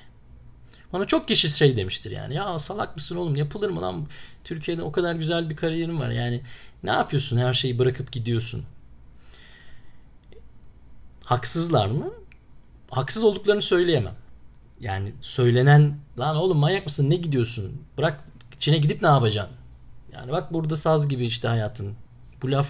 Bana 0.92 1.04
çok 1.06 1.28
kişi 1.28 1.50
şey 1.50 1.76
demiştir 1.76 2.10
yani. 2.10 2.34
Ya 2.34 2.58
salak 2.58 2.96
mısın 2.96 3.16
oğlum 3.16 3.36
yapılır 3.36 3.70
mı 3.70 3.82
lan? 3.82 4.06
Türkiye'de 4.44 4.82
o 4.82 4.92
kadar 4.92 5.14
güzel 5.14 5.50
bir 5.50 5.56
kariyerim 5.56 6.00
var. 6.00 6.10
Yani 6.10 6.40
ne 6.82 6.90
yapıyorsun 6.90 7.36
her 7.36 7.54
şeyi 7.54 7.78
bırakıp 7.78 8.12
gidiyorsun? 8.12 8.64
Haksızlar 11.24 11.86
mı? 11.86 12.10
Haksız 12.90 13.24
olduklarını 13.24 13.62
söyleyemem. 13.62 14.14
Yani 14.80 15.12
söylenen 15.20 15.98
lan 16.18 16.36
oğlum 16.36 16.58
manyak 16.58 16.84
mısın 16.84 17.10
ne 17.10 17.16
gidiyorsun? 17.16 17.82
Bırak 17.98 18.24
Çin'e 18.58 18.78
gidip 18.78 19.02
ne 19.02 19.08
yapacaksın? 19.08 19.56
Yani 20.12 20.32
bak 20.32 20.52
burada 20.52 20.76
saz 20.76 21.08
gibi 21.08 21.26
işte 21.26 21.48
hayatın. 21.48 21.94
Bu 22.42 22.50
laf 22.50 22.68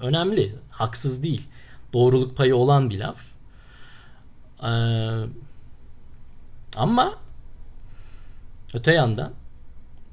önemli. 0.00 0.54
Haksız 0.70 1.22
değil. 1.22 1.48
Doğruluk 1.92 2.36
payı 2.36 2.56
olan 2.56 2.90
bir 2.90 2.98
laf. 2.98 3.20
Ee, 4.62 5.26
ama 6.76 7.14
öte 8.74 8.92
yandan 8.92 9.32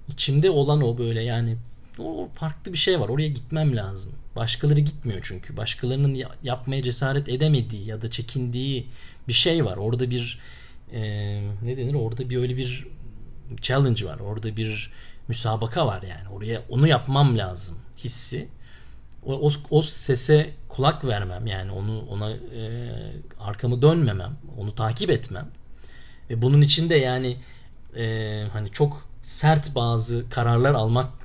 içimde 0.08 0.50
olan 0.50 0.82
o 0.82 0.98
böyle 0.98 1.24
yani 1.24 1.58
o 2.00 2.30
farklı 2.34 2.74
bir 2.74 2.78
şey 2.78 3.00
var. 3.00 3.10
Oraya 3.10 3.28
gitmem 3.28 3.76
lazım. 3.76 4.14
Başkaları 4.36 4.80
gitmiyor 4.80 5.20
çünkü. 5.24 5.58
Başkalarının 5.58 6.24
yapmaya 6.44 6.84
cesaret 6.84 7.30
edemediği 7.30 7.88
ya 7.88 8.02
da 8.02 8.12
çekindiği 8.12 8.88
bir 9.28 9.34
şey 9.34 9.66
var. 9.66 9.78
Orada 9.78 10.10
bir 10.10 10.40
e, 10.94 11.02
ne 11.64 11.78
denir? 11.78 11.94
Orada 11.94 12.30
bir 12.30 12.38
öyle 12.38 12.58
bir 12.58 12.88
challenge 13.62 14.06
var. 14.06 14.20
Orada 14.20 14.58
bir 14.58 14.92
müsabaka 15.28 15.88
var 15.88 16.02
yani. 16.02 16.30
Oraya 16.30 16.62
onu 16.70 16.88
yapmam 16.88 17.38
lazım 17.38 17.78
hissi. 17.98 18.48
O, 19.26 19.48
o, 19.48 19.52
o 19.70 19.82
sese 19.82 20.50
kulak 20.70 21.06
vermem 21.06 21.48
yani 21.48 21.72
onu 21.72 22.06
ona 22.10 22.32
e, 22.32 22.92
arkamı 23.40 23.82
dönmemem, 23.82 24.38
onu 24.58 24.76
takip 24.76 25.10
etmem. 25.10 25.48
Ve 26.30 26.42
bunun 26.42 26.62
için 26.62 26.90
de 26.90 26.96
yani 26.96 27.38
e, 27.98 28.46
hani 28.54 28.70
çok 28.72 29.08
sert 29.22 29.76
bazı 29.76 30.30
kararlar 30.30 30.74
almak 30.74 31.25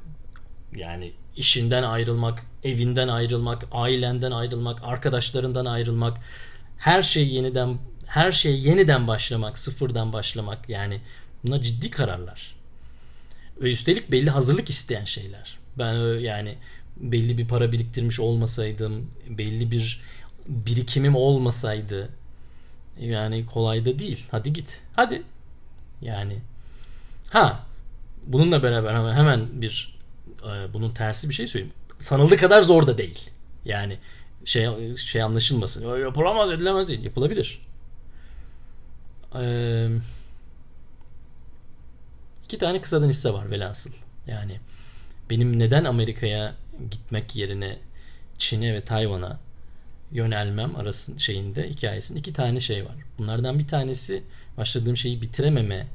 yani 0.76 1.12
işinden 1.36 1.82
ayrılmak, 1.82 2.46
evinden 2.64 3.08
ayrılmak, 3.08 3.66
ailenden 3.72 4.30
ayrılmak, 4.30 4.82
arkadaşlarından 4.82 5.64
ayrılmak, 5.64 6.18
her 6.78 7.02
şey 7.02 7.28
yeniden 7.28 7.78
her 8.06 8.32
şey 8.32 8.60
yeniden 8.60 9.08
başlamak, 9.08 9.58
sıfırdan 9.58 10.12
başlamak 10.12 10.68
yani 10.68 11.00
bunlar 11.44 11.62
ciddi 11.62 11.90
kararlar. 11.90 12.54
Ve 13.60 13.70
üstelik 13.70 14.12
belli 14.12 14.30
hazırlık 14.30 14.70
isteyen 14.70 15.04
şeyler. 15.04 15.58
Ben 15.78 15.94
yani 16.18 16.58
belli 16.96 17.38
bir 17.38 17.48
para 17.48 17.72
biriktirmiş 17.72 18.20
olmasaydım, 18.20 19.10
belli 19.28 19.70
bir 19.70 20.00
birikimim 20.48 21.16
olmasaydı 21.16 22.08
yani 23.00 23.46
kolay 23.46 23.84
da 23.84 23.98
değil. 23.98 24.26
Hadi 24.30 24.52
git. 24.52 24.80
Hadi. 24.96 25.22
Yani 26.02 26.38
ha 27.30 27.66
bununla 28.26 28.62
beraber 28.62 29.14
hemen 29.14 29.62
bir 29.62 29.99
bunun 30.72 30.90
tersi 30.90 31.28
bir 31.28 31.34
şey 31.34 31.46
söyleyeyim. 31.46 31.74
Sanıldığı 32.00 32.36
kadar 32.36 32.62
zor 32.62 32.86
da 32.86 32.98
değil. 32.98 33.30
Yani 33.64 33.98
şey 34.44 34.96
şey 34.96 35.22
anlaşılmasın. 35.22 35.98
Yapılamaz, 35.98 36.52
edilemez 36.52 36.88
değil. 36.88 37.04
Yapılabilir. 37.04 37.66
Ee, 39.34 39.88
iki 42.44 42.58
tane 42.58 42.80
kısadan 42.80 43.08
hisse 43.08 43.32
var 43.32 43.50
velhasıl. 43.50 43.90
Yani 44.26 44.60
benim 45.30 45.58
neden 45.58 45.84
Amerika'ya 45.84 46.54
gitmek 46.90 47.36
yerine 47.36 47.78
Çin'e 48.38 48.74
ve 48.74 48.80
Tayvan'a 48.80 49.40
yönelmem 50.12 50.76
arasın 50.76 51.18
şeyinde 51.18 51.68
hikayesinde 51.70 52.18
iki 52.18 52.32
tane 52.32 52.60
şey 52.60 52.84
var. 52.84 52.94
Bunlardan 53.18 53.58
bir 53.58 53.68
tanesi 53.68 54.22
başladığım 54.56 54.96
şeyi 54.96 55.22
bitirememe 55.22 55.86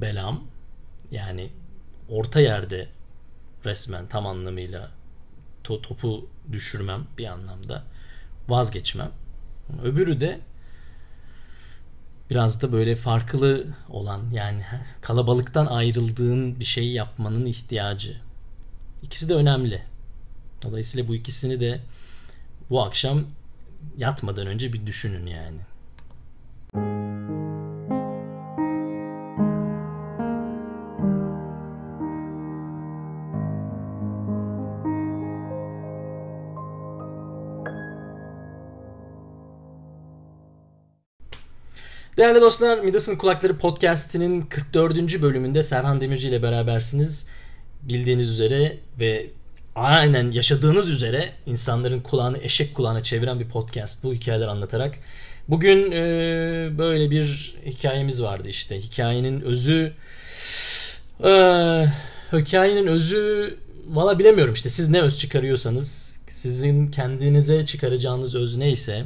belam. 0.00 0.44
Yani 1.10 1.48
orta 2.08 2.40
yerde 2.40 2.88
resmen 3.64 4.06
tam 4.06 4.26
anlamıyla 4.26 4.90
to 5.64 5.82
topu 5.82 6.28
düşürmem 6.52 7.06
bir 7.18 7.26
anlamda. 7.26 7.84
Vazgeçmem. 8.48 9.10
Öbürü 9.82 10.20
de 10.20 10.40
biraz 12.30 12.62
da 12.62 12.72
böyle 12.72 12.96
farklı 12.96 13.66
olan 13.88 14.30
yani 14.32 14.64
kalabalıktan 15.00 15.66
ayrıldığın 15.66 16.60
bir 16.60 16.64
şeyi 16.64 16.92
yapmanın 16.92 17.46
ihtiyacı. 17.46 18.20
İkisi 19.02 19.28
de 19.28 19.34
önemli. 19.34 19.82
Dolayısıyla 20.62 21.08
bu 21.08 21.14
ikisini 21.14 21.60
de 21.60 21.80
bu 22.70 22.82
akşam 22.82 23.24
yatmadan 23.96 24.46
önce 24.46 24.72
bir 24.72 24.86
düşünün 24.86 25.26
yani. 25.26 25.58
Değerli 42.16 42.40
dostlar, 42.40 42.78
Midas'ın 42.78 43.16
Kulakları 43.16 43.58
Podcast'inin 43.58 44.42
44. 44.42 45.22
bölümünde 45.22 45.62
Serhan 45.62 46.00
Demirci 46.00 46.28
ile 46.28 46.42
berabersiniz. 46.42 47.26
Bildiğiniz 47.82 48.30
üzere 48.30 48.76
ve 49.00 49.26
aynen 49.74 50.30
yaşadığınız 50.30 50.90
üzere 50.90 51.32
insanların 51.46 52.00
kulağını 52.00 52.38
eşek 52.38 52.74
kulağına 52.74 53.02
çeviren 53.02 53.40
bir 53.40 53.48
podcast 53.48 54.04
bu 54.04 54.14
hikayeler 54.14 54.48
anlatarak. 54.48 54.94
Bugün 55.48 55.92
e, 55.92 55.98
böyle 56.78 57.10
bir 57.10 57.54
hikayemiz 57.66 58.22
vardı 58.22 58.48
işte. 58.48 58.80
Hikayenin 58.80 59.40
özü 59.40 59.92
e, 61.24 61.30
hikayenin 62.32 62.86
özü 62.86 63.56
valla 63.88 64.18
bilemiyorum 64.18 64.54
işte 64.54 64.70
siz 64.70 64.88
ne 64.88 65.00
öz 65.00 65.18
çıkarıyorsanız 65.18 66.18
sizin 66.28 66.86
kendinize 66.86 67.66
çıkaracağınız 67.66 68.34
öz 68.34 68.56
neyse 68.56 69.04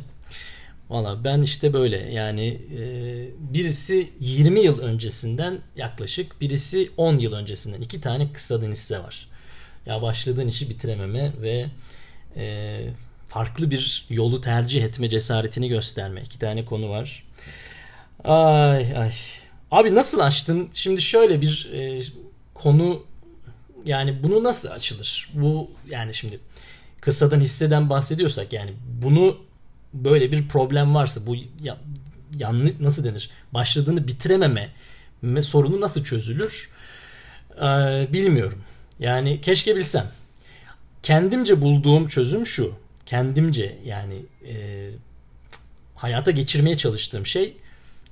Valla 0.91 1.25
ben 1.25 1.43
işte 1.43 1.73
böyle 1.73 1.97
yani 1.97 2.47
e, 2.49 2.83
birisi 3.39 4.11
20 4.21 4.61
yıl 4.61 4.79
öncesinden 4.79 5.59
yaklaşık 5.77 6.41
birisi 6.41 6.91
10 6.97 7.19
yıl 7.19 7.33
öncesinden 7.33 7.81
iki 7.81 8.01
tane 8.01 8.33
kısadan 8.33 8.71
hisse 8.71 8.99
var. 8.99 9.29
Ya 9.87 10.03
başladığın 10.03 10.49
işi 10.49 10.71
bitirememe 10.71 11.33
ve 11.43 11.67
e, 12.37 12.81
farklı 13.29 13.71
bir 13.71 14.07
yolu 14.11 14.41
tercih 14.41 14.85
etme 14.85 15.09
cesaretini 15.09 15.69
gösterme. 15.69 16.23
iki 16.23 16.39
tane 16.39 16.65
konu 16.65 16.91
var. 16.91 17.25
Ay 18.25 18.97
ay. 18.97 19.13
Abi 19.71 19.95
nasıl 19.95 20.21
açtın? 20.21 20.69
Şimdi 20.75 21.03
şöyle 21.03 21.41
bir 21.41 21.71
e, 21.73 22.03
konu 22.55 23.07
yani 23.85 24.23
bunu 24.23 24.45
nasıl 24.45 24.71
açılır? 24.71 25.31
Bu 25.35 25.71
yani 25.91 26.15
şimdi 26.15 26.41
kısadan 27.01 27.41
hisseden 27.41 27.91
bahsediyorsak 27.91 28.53
yani 28.53 28.73
bunu 29.03 29.50
böyle 29.95 30.33
bir 30.33 30.49
problem 30.49 30.95
varsa 30.95 31.27
bu 31.27 31.37
ya, 31.63 31.79
yanlış 32.37 32.73
nasıl 32.81 33.05
denir? 33.05 33.31
Başladığını 33.53 34.09
bitirememe 34.09 34.71
sorunu 35.41 35.81
nasıl 35.81 36.05
çözülür? 36.05 36.71
Ee, 37.57 38.09
bilmiyorum. 38.13 38.63
Yani 38.99 39.41
keşke 39.41 39.77
bilsem. 39.77 40.07
Kendimce 41.03 41.61
bulduğum 41.61 42.09
çözüm 42.09 42.47
şu. 42.47 42.75
Kendimce 43.07 43.79
yani 43.85 44.15
e, 44.49 44.89
hayata 45.95 46.31
geçirmeye 46.31 46.77
çalıştığım 46.77 47.27
şey 47.27 47.57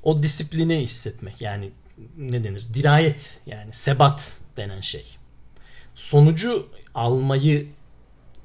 o 0.03 0.23
disiplini 0.23 0.81
hissetmek. 0.81 1.41
Yani 1.41 1.71
ne 2.19 2.45
denir? 2.45 2.65
Dirayet 2.75 3.39
yani 3.47 3.73
sebat 3.73 4.33
denen 4.57 4.81
şey. 4.81 5.05
Sonucu 5.95 6.69
almayı 6.95 7.67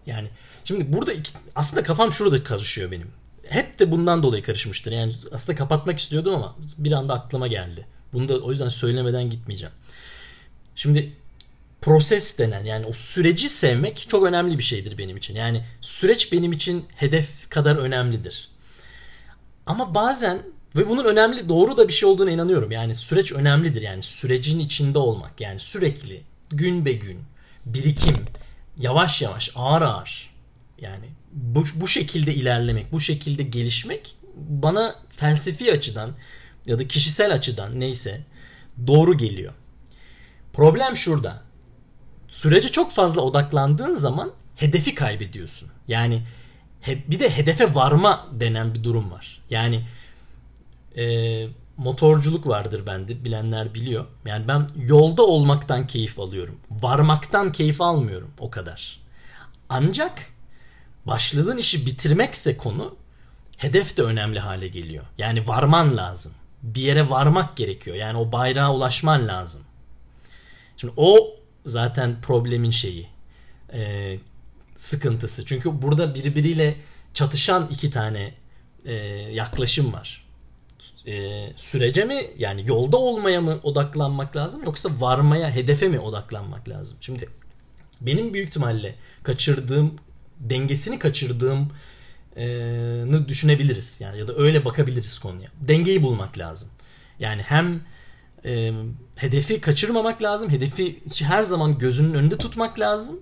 yani 0.06 0.28
şimdi 0.64 0.94
burada 0.94 1.14
iki, 1.14 1.32
aslında 1.56 1.84
kafam 1.84 2.12
şurada 2.12 2.44
karışıyor 2.44 2.92
benim 2.92 3.12
hep 3.54 3.80
de 3.80 3.92
bundan 3.92 4.24
dolayı 4.24 4.44
karışmıştır. 4.44 4.92
Yani 4.92 5.14
aslında 5.32 5.58
kapatmak 5.58 6.00
istiyordum 6.00 6.36
ama 6.36 6.56
bir 6.78 6.92
anda 6.92 7.14
aklıma 7.14 7.48
geldi. 7.48 7.86
Bunu 8.14 8.30
da 8.30 8.40
o 8.40 8.50
yüzden 8.50 8.70
söylemeden 8.70 9.30
gitmeyeceğim. 9.30 9.74
Şimdi 10.76 11.14
proses 11.82 12.38
denen 12.38 12.64
yani 12.66 12.86
o 12.86 12.94
süreci 12.94 13.50
sevmek 13.50 14.06
çok 14.10 14.24
önemli 14.24 14.58
bir 14.58 14.64
şeydir 14.64 14.98
benim 14.98 15.18
için. 15.18 15.36
Yani 15.36 15.64
süreç 15.82 16.32
benim 16.32 16.52
için 16.52 16.86
hedef 16.96 17.50
kadar 17.50 17.76
önemlidir. 17.76 18.50
Ama 19.66 19.96
bazen 19.96 20.42
ve 20.76 20.90
bunun 20.90 21.04
önemli 21.04 21.50
doğru 21.50 21.78
da 21.78 21.88
bir 21.88 21.94
şey 21.94 22.10
olduğuna 22.10 22.32
inanıyorum. 22.32 22.72
Yani 22.72 22.96
süreç 22.96 23.32
önemlidir. 23.32 23.82
Yani 23.82 24.04
sürecin 24.04 24.60
içinde 24.60 24.98
olmak. 24.98 25.42
Yani 25.42 25.60
sürekli 25.60 26.22
gün 26.50 26.86
be 26.86 26.92
gün 26.92 27.20
birikim 27.66 28.18
yavaş 28.78 29.22
yavaş 29.22 29.52
ağır 29.56 29.82
ağır 29.82 30.33
yani 30.84 31.06
bu, 31.32 31.64
bu 31.76 31.88
şekilde 31.88 32.34
ilerlemek, 32.34 32.92
bu 32.92 33.00
şekilde 33.00 33.44
gelişmek 33.44 34.16
bana 34.36 34.96
felsefi 35.10 35.74
açıdan 35.74 36.12
ya 36.66 36.80
da 36.80 36.88
kişisel 36.88 37.34
açıdan 37.34 37.80
neyse 37.80 38.22
doğru 38.88 39.18
geliyor. 39.18 39.54
Problem 40.54 40.96
şurada. 40.96 41.42
Sürece 42.28 42.70
çok 42.70 42.92
fazla 42.92 43.22
odaklandığın 43.22 43.96
zaman 43.96 44.32
hedefi 44.56 44.96
kaybediyorsun. 44.96 45.70
Yani 45.88 46.22
bir 46.88 47.20
de 47.20 47.30
hedefe 47.30 47.76
varma 47.76 48.28
denen 48.32 48.74
bir 48.74 48.84
durum 48.84 49.12
var. 49.12 49.42
Yani 49.50 49.84
e, 50.98 51.06
motorculuk 51.78 52.48
vardır 52.48 52.86
bende 52.86 53.24
bilenler 53.24 53.74
biliyor. 53.74 54.06
Yani 54.26 54.48
ben 54.48 54.68
yolda 54.76 55.24
olmaktan 55.24 55.88
keyif 55.88 56.20
alıyorum. 56.20 56.60
Varmaktan 56.72 57.52
keyif 57.52 57.82
almıyorum 57.82 58.32
o 58.40 58.50
kadar. 58.50 59.00
Ancak 59.70 60.33
başladığın 61.08 61.58
işi 61.58 61.86
bitirmekse 61.86 62.58
konu 62.58 62.96
hedef 63.58 63.98
de 63.98 64.02
önemli 64.02 64.40
hale 64.40 64.68
geliyor. 64.68 65.06
Yani 65.18 65.48
varman 65.48 65.98
lazım. 65.98 66.34
Bir 66.64 66.82
yere 66.82 67.10
varmak 67.10 67.58
gerekiyor. 67.58 67.96
Yani 67.96 68.18
o 68.18 68.32
bayrağa 68.32 68.74
ulaşman 68.74 69.28
lazım. 69.28 69.62
Şimdi 70.78 70.94
o 70.98 71.36
zaten 71.66 72.22
problemin 72.22 72.70
şeyi. 72.70 73.08
E, 73.74 74.18
sıkıntısı. 74.78 75.46
Çünkü 75.46 75.82
burada 75.82 76.16
birbiriyle 76.16 76.76
çatışan 77.14 77.68
iki 77.72 77.92
tane 77.92 78.34
e, 78.86 78.94
yaklaşım 79.32 79.94
var. 79.94 80.24
E, 81.08 81.48
sürece 81.56 82.06
mi 82.06 82.28
yani 82.38 82.64
yolda 82.68 82.98
olmaya 82.98 83.42
mı 83.42 83.60
odaklanmak 83.64 84.36
lazım 84.36 84.64
yoksa 84.64 84.90
varmaya 85.00 85.52
hedefe 85.52 85.88
mi 85.88 86.00
odaklanmak 86.00 86.70
lazım? 86.70 86.98
Şimdi 87.02 87.30
benim 88.02 88.34
büyük 88.34 88.48
ihtimalle 88.48 88.96
kaçırdığım 89.24 89.96
dengesini 90.50 91.00
kaçırdığım 91.00 91.72
e, 92.38 93.28
düşünebiliriz. 93.28 94.02
Yani 94.02 94.20
ya 94.20 94.28
da 94.28 94.36
öyle 94.36 94.66
bakabiliriz 94.66 95.20
konuya. 95.20 95.50
Dengeyi 95.62 96.04
bulmak 96.04 96.38
lazım. 96.38 96.70
Yani 97.20 97.42
hem 97.42 97.82
e, 98.46 98.74
hedefi 99.16 99.62
kaçırmamak 99.62 100.24
lazım. 100.24 100.50
Hedefi 100.50 101.00
her 101.24 101.44
zaman 101.44 101.78
gözünün 101.78 102.14
önünde 102.14 102.38
tutmak 102.38 102.80
lazım. 102.80 103.20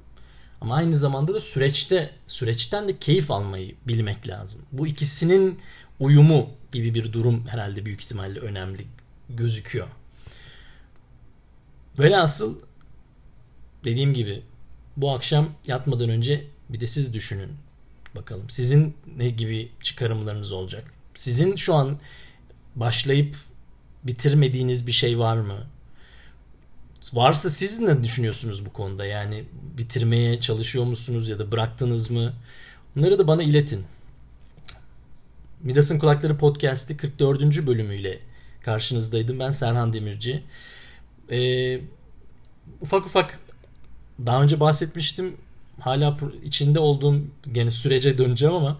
Ama 0.61 0.75
aynı 0.75 0.97
zamanda 0.97 1.33
da 1.33 1.39
süreçte 1.39 2.11
süreçten 2.27 2.87
de 2.87 2.97
keyif 2.97 3.31
almayı 3.31 3.75
bilmek 3.87 4.27
lazım. 4.27 4.61
Bu 4.71 4.87
ikisinin 4.87 5.59
uyumu 5.99 6.49
gibi 6.71 6.93
bir 6.93 7.13
durum 7.13 7.47
herhalde 7.47 7.85
büyük 7.85 8.01
ihtimalle 8.01 8.39
önemli 8.39 8.85
gözüküyor. 9.29 9.87
Velhasıl 11.99 12.59
dediğim 13.83 14.13
gibi 14.13 14.41
bu 14.97 15.11
akşam 15.11 15.49
yatmadan 15.67 16.09
önce 16.09 16.47
bir 16.73 16.79
de 16.79 16.87
siz 16.87 17.13
düşünün 17.13 17.49
bakalım. 18.15 18.49
Sizin 18.49 18.95
ne 19.17 19.29
gibi 19.29 19.71
çıkarımlarınız 19.83 20.51
olacak? 20.51 20.83
Sizin 21.15 21.55
şu 21.55 21.73
an 21.73 21.99
başlayıp 22.75 23.35
bitirmediğiniz 24.03 24.87
bir 24.87 24.91
şey 24.91 25.19
var 25.19 25.37
mı? 25.37 25.67
Varsa 27.13 27.49
siz 27.49 27.79
ne 27.79 28.03
düşünüyorsunuz 28.03 28.65
bu 28.65 28.73
konuda? 28.73 29.05
Yani 29.05 29.43
bitirmeye 29.77 30.39
çalışıyor 30.39 30.85
musunuz 30.85 31.29
ya 31.29 31.39
da 31.39 31.51
bıraktınız 31.51 32.11
mı? 32.11 32.33
Bunları 32.95 33.19
da 33.19 33.27
bana 33.27 33.43
iletin. 33.43 33.85
Midas'ın 35.63 35.99
Kulakları 35.99 36.37
Podcast'i 36.37 36.97
44. 36.97 37.67
bölümüyle 37.67 38.19
karşınızdaydım. 38.61 39.39
Ben 39.39 39.51
Serhan 39.51 39.93
Demirci. 39.93 40.43
Ee, 41.31 41.81
ufak 42.81 43.05
ufak 43.05 43.39
daha 44.25 44.43
önce 44.43 44.59
bahsetmiştim. 44.59 45.37
Hala 45.81 46.17
içinde 46.43 46.79
olduğum 46.79 47.21
gene 47.51 47.71
sürece 47.71 48.17
döneceğim 48.17 48.55
ama 48.55 48.77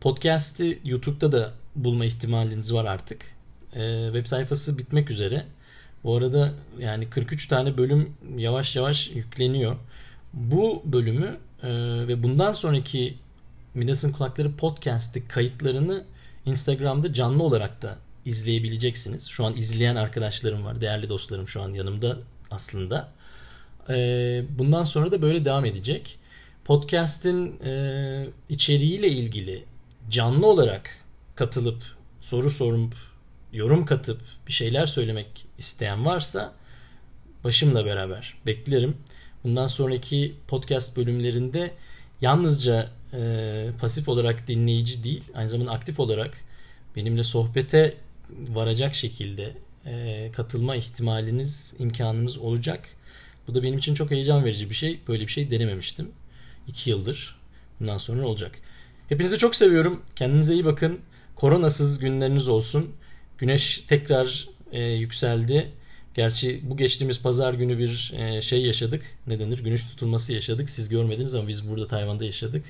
podcast'i 0.00 0.78
YouTube'da 0.84 1.32
da 1.32 1.52
bulma 1.76 2.04
ihtimaliniz 2.04 2.74
var 2.74 2.84
artık. 2.84 3.36
Ee, 3.74 4.04
web 4.12 4.26
sayfası 4.26 4.78
bitmek 4.78 5.10
üzere. 5.10 5.44
Bu 6.04 6.16
arada 6.16 6.52
yani 6.78 7.10
43 7.10 7.48
tane 7.48 7.76
bölüm 7.76 8.14
yavaş 8.36 8.76
yavaş 8.76 9.10
yükleniyor. 9.10 9.76
Bu 10.32 10.82
bölümü 10.84 11.36
e, 11.62 11.68
ve 12.08 12.22
bundan 12.22 12.52
sonraki 12.52 13.14
Midas'ın 13.74 14.12
Kulakları 14.12 14.56
podcast'i 14.56 15.28
kayıtlarını 15.28 16.04
Instagram'da 16.46 17.12
canlı 17.12 17.42
olarak 17.42 17.82
da 17.82 17.98
izleyebileceksiniz. 18.24 19.26
Şu 19.28 19.44
an 19.44 19.56
izleyen 19.56 19.96
arkadaşlarım 19.96 20.64
var. 20.64 20.80
Değerli 20.80 21.08
dostlarım 21.08 21.48
şu 21.48 21.62
an 21.62 21.68
yanımda 21.74 22.18
aslında. 22.50 23.12
E, 23.88 23.94
bundan 24.58 24.84
sonra 24.84 25.12
da 25.12 25.22
böyle 25.22 25.44
devam 25.44 25.64
edecek. 25.64 26.18
Podcast'in 26.64 27.60
e, 27.64 28.26
içeriğiyle 28.48 29.08
ilgili 29.08 29.64
canlı 30.10 30.46
olarak 30.46 30.96
katılıp 31.34 31.82
soru 32.20 32.50
sorup 32.50 32.94
yorum 33.52 33.86
katıp 33.86 34.20
bir 34.46 34.52
şeyler 34.52 34.86
söylemek 34.86 35.46
isteyen 35.58 36.04
varsa 36.04 36.54
başımla 37.44 37.84
beraber 37.84 38.34
beklerim. 38.46 38.96
Bundan 39.44 39.66
sonraki 39.66 40.34
podcast 40.48 40.96
bölümlerinde 40.96 41.74
yalnızca 42.20 42.90
e, 43.12 43.70
pasif 43.80 44.08
olarak 44.08 44.48
dinleyici 44.48 45.04
değil 45.04 45.24
aynı 45.34 45.48
zamanda 45.48 45.72
aktif 45.72 46.00
olarak 46.00 46.40
benimle 46.96 47.24
sohbete 47.24 47.94
varacak 48.30 48.94
şekilde 48.94 49.52
e, 49.86 50.30
katılma 50.32 50.76
ihtimaliniz, 50.76 51.74
imkanınız 51.78 52.38
olacak. 52.38 52.88
Bu 53.48 53.54
da 53.54 53.62
benim 53.62 53.78
için 53.78 53.94
çok 53.94 54.10
heyecan 54.10 54.44
verici 54.44 54.70
bir 54.70 54.74
şey. 54.74 55.00
Böyle 55.08 55.22
bir 55.22 55.32
şey 55.32 55.50
denememiştim. 55.50 56.12
2 56.68 56.90
yıldır. 56.90 57.36
Bundan 57.80 57.98
sonra 57.98 58.26
olacak. 58.26 58.52
Hepinizi 59.08 59.38
çok 59.38 59.56
seviyorum. 59.56 60.02
Kendinize 60.16 60.54
iyi 60.54 60.64
bakın. 60.64 61.00
Koronasız 61.36 61.98
günleriniz 61.98 62.48
olsun. 62.48 62.90
Güneş 63.38 63.84
tekrar 63.88 64.48
e, 64.72 64.82
yükseldi. 64.82 65.72
Gerçi 66.14 66.60
bu 66.62 66.76
geçtiğimiz 66.76 67.22
pazar 67.22 67.54
günü 67.54 67.78
bir 67.78 68.12
e, 68.16 68.42
şey 68.42 68.62
yaşadık. 68.62 69.02
Ne 69.26 69.38
denir? 69.38 69.58
Güneş 69.58 69.86
tutulması 69.86 70.32
yaşadık. 70.32 70.70
Siz 70.70 70.88
görmediniz 70.88 71.34
ama 71.34 71.48
biz 71.48 71.70
burada 71.70 71.88
Tayvan'da 71.88 72.24
yaşadık. 72.24 72.64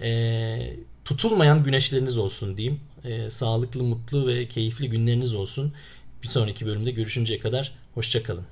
E, 0.00 0.76
tutulmayan 1.04 1.64
güneşleriniz 1.64 2.18
olsun 2.18 2.56
diyeyim. 2.56 2.80
E, 3.04 3.30
sağlıklı, 3.30 3.82
mutlu 3.82 4.26
ve 4.26 4.48
keyifli 4.48 4.90
günleriniz 4.90 5.34
olsun. 5.34 5.72
Bir 6.22 6.28
sonraki 6.28 6.66
bölümde 6.66 6.90
görüşünceye 6.90 7.40
kadar 7.40 7.72
hoşçakalın. 7.94 8.44